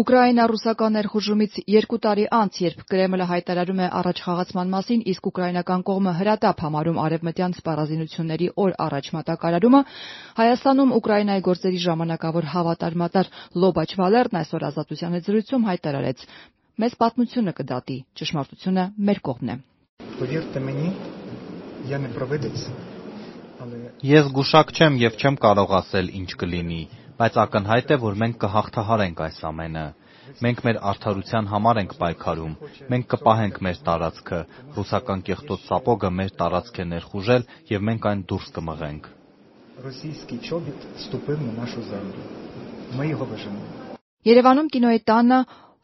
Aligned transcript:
Ուկրաինա-ռուսական 0.00 0.94
ներխուժումից 0.96 1.56
երկու 1.68 1.98
տարի 2.04 2.22
անց, 2.32 2.58
երբ 2.64 2.78
Կրեմլը 2.88 3.24
հայտարարում 3.30 3.80
է 3.84 3.88
առաջխաղացման 4.00 4.70
մասին, 4.72 5.00
իսկ 5.12 5.26
ուկրաինական 5.30 5.82
կողմը 5.90 6.12
հրատապ 6.20 6.62
համարում 6.64 7.00
Արևմտյան 7.04 7.56
սպառազինությունների 7.58 8.48
օր 8.64 8.72
առաջ 8.84 9.10
մատակարարումը, 9.16 9.80
Հայաստանում 10.40 10.94
Ուկրաինայի 11.00 11.44
գործերի 11.50 11.80
ժամանակավոր 11.84 12.48
հավատարմատար 12.54 13.30
Լոբաչ 13.60 13.90
Վալերն 14.00 14.40
այսօր 14.40 14.64
«Ազատության» 14.70 15.16
հետ 15.20 15.28
զրույցում 15.28 15.66
հայտարարեց. 15.68 16.18
«Մեզ 16.80 16.92
պատմությունը 16.96 17.52
կդատի, 17.60 17.98
ճշմարտությունը 18.16 18.84
մեր 19.04 19.18
կողմն 19.20 19.52
է»։ 19.52 19.56
Ես 24.00 24.24
զգուշակ 24.30 24.70
չեմ 24.72 24.94
եւ 24.96 25.16
չեմ 25.20 25.36
կարող 25.36 25.72
ասել՝ 25.76 26.06
ինչ 26.16 26.30
կլինի, 26.40 26.80
բայց 27.20 27.34
ակնհայտ 27.40 27.90
է, 27.92 27.96
որ 28.00 28.14
մենք 28.20 28.36
կհաղթահարենք 28.42 29.18
այս 29.26 29.38
ամենը։ 29.50 29.84
Մենք 30.44 30.60
մեր 30.66 30.76
արդարության 30.90 31.48
համար 31.50 31.80
ենք 31.80 31.92
պայքարում։ 32.00 32.52
Մենք 32.92 33.06
կպահենք 33.12 33.58
մեր 33.66 33.80
տարածքը։ 33.88 34.38
Ռուսական 34.76 35.24
կեղտոտ 35.28 35.64
սապոգը 35.66 36.10
մեր 36.20 36.30
տարածք 36.40 36.80
է 36.80 36.86
ներխուժել, 36.92 37.44
եւ 37.74 37.84
մենք 37.90 38.08
այն 38.10 38.22
դուրս 38.30 38.48
կմղենք։ 38.56 39.10
Երևանում 44.30 44.66
Կինոյի 44.72 45.00
տանը 45.10 45.36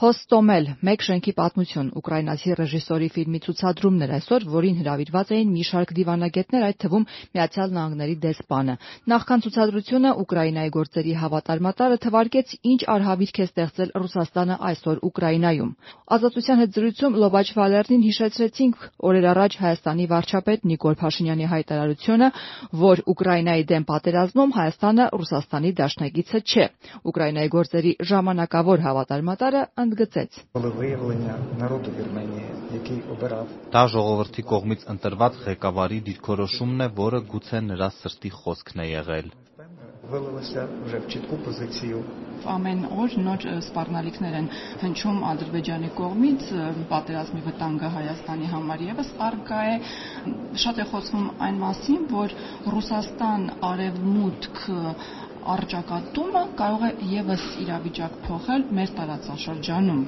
«Հոստոմել. 0.00 0.66
Մեկ 0.88 1.02
շենքի 1.06 1.32
պատմություն» 1.36 1.88
ուկրաինացի 2.00 2.54
ռեժիսորի 2.58 3.08
ֆիլմի 3.14 3.40
ցուցադրումն 3.44 4.04
էր 4.06 4.12
այսօր, 4.16 4.44
որին 4.52 4.78
հրավիրված 4.80 5.28
էին 5.36 5.50
մի 5.52 5.64
շարք 5.68 5.90
դիվանագետներ, 5.98 6.62
այդ 6.68 6.78
թվում 6.82 7.04
ԱՄՆ 7.36 8.16
դեսպանը։ 8.22 8.74
Նախքան 9.12 9.42
ցուցադրությունը 9.44 10.10
Ուկրաինայի 10.22 10.70
գործերի 10.76 11.12
հավատարմատարը 11.22 11.98
թվարկեց 12.02 12.48
ինչ 12.72 12.80
արհավիրք 12.94 13.36
է 13.42 13.46
ստեղծել 13.52 13.92
Ռուսաստանը 14.02 14.56
այսօր 14.72 14.96
Ուկրաինայում։ 15.06 15.70
«Ազատության» 16.16 16.60
հետ 16.62 16.70
զրույցում 16.72 17.16
Լոբաչ 17.22 17.46
Վալերնին 17.62 18.02
հիշեցրեցինք 18.08 18.76
օրեր 19.12 19.26
առաջ 19.32 19.52
Հայաստանի 19.62 20.06
վարչապետ 20.12 20.66
Նիկոլ 20.72 20.96
Փաշինյանի 21.02 21.46
հայտարարությունը, 21.52 22.28
որ 22.82 23.04
Ուկրաինայի 23.12 23.64
դեմ 23.70 23.84
պատերազմում 23.92 24.56
Հայաստանը 24.56 25.04
Ռուսաստանի 25.12 25.70
դաշնակիցը 25.82 26.38
չէ։ 26.42 26.66
Ուկրաինայի 27.12 27.52
գործերի 27.52 27.92
ժամանակավոր 28.12 28.84
հավատարմատարը 28.86 29.62
ընդգծեց. 29.92 30.36
«Դա 33.74 33.82
ժողովրդի 33.94 34.42
կողմից 34.52 34.84
ընտրված 34.94 35.38
ղեկավարի 35.46 35.98
դիրքորոշումն 36.08 36.84
է, 36.86 36.88
որը 37.02 37.20
գուցե 37.32 37.60
նրա 37.68 37.88
սրտի 38.00 38.30
խոսքն 38.40 38.84
է 38.84 38.86
եղել»։ 38.92 39.28
Ամեն 42.52 42.80
օր 43.02 43.12
նոր 43.24 43.44
սպառնալիքներ 43.62 44.36
են 44.38 44.48
հնչում 44.80 45.18
Ադրբեջանի 45.32 45.90
կողմից, 45.98 46.46
պատերազմի 46.92 47.42
վտանգը 47.44 47.90
Հայաստանի 47.96 48.48
համար 48.54 48.82
եւս 48.88 49.12
առկա 49.26 49.60
է։ 49.74 49.76
Շատ 50.64 50.80
է 50.82 50.86
խոսվում 50.94 51.28
այն 51.48 51.60
մասին, 51.62 52.02
որ 52.14 52.34
Ռուսաստան-Արևմուտք 52.74 54.58
առճակատումը 55.54 56.42
կարող 56.62 56.82
է 56.88 56.90
եւս 57.12 57.46
իրավիճակ 57.66 58.18
փոխել 58.26 58.66
մեր 58.80 58.90
տարածաշրջանում։ 58.98 60.02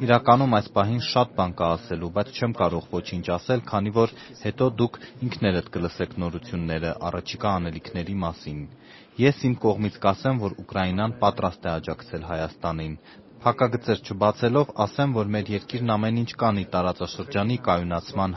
Իրականում 0.00 0.54
այս 0.56 0.68
պահին 0.72 1.00
շատ 1.04 1.32
բան 1.36 1.52
կա 1.58 1.66
ասելու, 1.76 2.08
բայց 2.16 2.28
չեմ 2.38 2.52
կարող 2.60 2.84
ոչինչ 2.92 3.24
ասել, 3.36 3.62
քանի 3.68 3.90
որ 3.96 4.14
հետո 4.42 4.68
դուք 4.80 4.94
ինքներդ 5.26 5.68
կլսեք 5.74 6.14
նորությունները 6.22 6.92
առաջիկա 7.08 7.52
անելիքների 7.58 8.16
մասին։ 8.22 8.62
Ես 9.22 9.42
իմ 9.48 9.54
կողմից 9.64 9.98
կասեմ, 10.06 10.40
որ 10.44 10.56
Ուկրաինան 10.62 11.16
պատրաստ 11.24 11.68
է 11.68 11.70
աջակցել 11.72 12.22
Հայաստանին։ 12.30 12.94
Փակագծեր 13.42 13.98
չբացելով, 14.08 14.72
ասեմ, 14.86 15.14
որ 15.18 15.26
մեր 15.36 15.52
երկիրն 15.56 15.94
ամեն 15.96 16.20
ինչ 16.22 16.30
կանի 16.40 16.64
տարածաշրջանի 16.72 17.56
կայունացման 17.68 18.36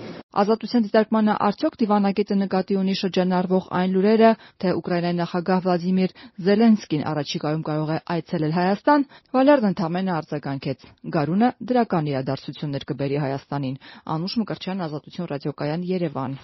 համար։«Ազատության» 0.00 0.84
դիտարկմանը 0.86 1.34
արդյոք 1.46 1.76
դիվանագետը 1.80 2.36
նկատի 2.40 2.76
ունի 2.80 2.94
շրջանառվող 3.00 3.64
այն 3.78 3.90
լուրերը, 3.96 4.30
թե 4.62 4.74
Ուկրաինայի 4.80 5.18
նախագահ 5.20 5.60
Վլադիմիր 5.66 6.14
Զելենսկին 6.46 7.04
առաջիկայում 7.10 7.66
կարող 7.70 7.92
է 7.96 7.98
այցելել 8.14 8.56
Հայաստան, 8.60 9.06
Վալերն 9.34 9.70
ընդամենը 9.72 10.16
արձագանքեց. 10.20 10.88
«Գարունը 11.18 11.52
դրական 11.72 12.10
իրադարձություններ 12.14 12.88
կբերի 12.92 13.22
Հայաստանին»։ 13.26 13.78
Անուշ 14.16 14.40
Մկրտչյան 14.44 14.84
«Ազատություն» 14.86 15.30
ռադիոկայան, 15.34 15.86
Երևան։ 15.94 16.40